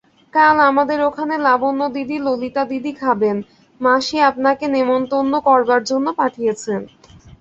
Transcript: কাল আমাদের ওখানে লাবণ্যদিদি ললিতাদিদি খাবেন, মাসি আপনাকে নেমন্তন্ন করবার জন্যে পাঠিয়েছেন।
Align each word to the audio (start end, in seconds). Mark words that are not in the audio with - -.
কাল 0.33 0.57
আমাদের 0.69 0.99
ওখানে 1.01 1.35
লাবণ্যদিদি 1.39 2.17
ললিতাদিদি 2.19 2.91
খাবেন, 3.01 3.37
মাসি 3.81 4.17
আপনাকে 4.29 4.65
নেমন্তন্ন 4.75 5.33
করবার 5.47 5.81
জন্যে 5.89 6.11
পাঠিয়েছেন। 6.19 6.81